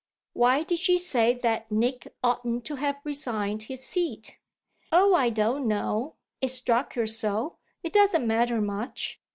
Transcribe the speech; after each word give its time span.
"Why 0.33 0.63
did 0.63 0.79
she 0.79 0.97
say 0.97 1.35
that 1.43 1.71
Nick 1.71 2.11
oughtn't 2.23 2.65
to 2.65 2.77
have 2.77 2.97
resigned 3.03 3.61
his 3.61 3.85
seat?" 3.85 4.39
"Oh 4.91 5.13
I 5.13 5.29
don't 5.29 5.67
know. 5.67 6.15
It 6.41 6.47
struck 6.47 6.95
her 6.95 7.05
so. 7.05 7.59
It 7.83 7.93
doesn't 7.93 8.25
matter 8.25 8.61
much." 8.61 9.21